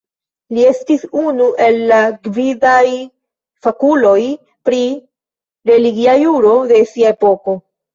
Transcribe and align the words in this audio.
Li 0.55 0.61
estis 0.69 1.03
unu 1.23 1.49
el 1.65 1.77
la 1.91 1.99
gvidaj 2.31 2.81
fakuloj 3.69 4.17
pri 4.67 4.83
religia 5.75 6.21
juro 6.27 6.61
de 6.77 6.87
sia 6.95 7.19
epoko. 7.21 7.61